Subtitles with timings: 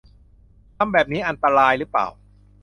[0.77, 2.07] ทำแบบนี้อันตรายหรือเปล่า